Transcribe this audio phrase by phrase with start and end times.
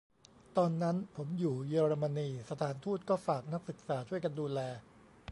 [0.57, 4.59] ตอนนั้นผมอยู่เยอรมนี สถานทูตก็ฝากนักศึกษาช่วยกันดูแล